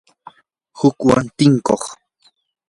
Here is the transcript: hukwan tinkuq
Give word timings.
hukwan 0.77 1.23
tinkuq 1.37 1.83